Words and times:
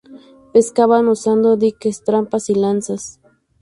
Pescaban 0.51 1.07
usando 1.09 1.57
diques, 1.57 2.03
trampas 2.03 2.49
y 2.49 2.55
lanzas. 2.55 3.19